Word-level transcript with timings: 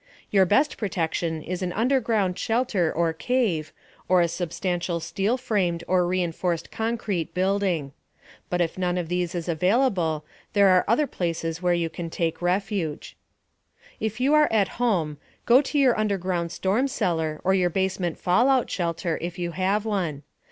Your 0.31 0.47
best 0.47 0.77
protection 0.79 1.43
is 1.43 1.61
an 1.61 1.71
underground 1.73 2.35
shelter 2.39 2.91
or 2.91 3.13
cave, 3.13 3.71
or 4.09 4.19
a 4.19 4.27
substantial 4.27 4.99
steel 4.99 5.37
framed 5.37 5.83
or 5.87 6.07
reinforced 6.07 6.71
concrete 6.71 7.35
building. 7.35 7.91
But 8.49 8.61
if 8.61 8.79
none 8.79 8.97
of 8.97 9.09
these 9.09 9.35
is 9.35 9.47
available, 9.47 10.25
there 10.53 10.69
are 10.69 10.83
other 10.87 11.05
places 11.05 11.61
where 11.61 11.75
you 11.75 11.87
can 11.87 12.09
take 12.09 12.41
refuge: 12.41 13.15
If 13.99 14.19
you 14.19 14.33
are 14.33 14.51
at 14.51 14.81
home, 14.81 15.19
go 15.45 15.61
to 15.61 15.77
your 15.77 15.95
underground 15.95 16.51
storm 16.51 16.87
cellar 16.87 17.39
or 17.43 17.53
your 17.53 17.69
basement 17.69 18.17
fallout 18.17 18.71
shelter, 18.71 19.19
if 19.21 19.37
you 19.37 19.51
have 19.51 19.85
one. 19.85 20.23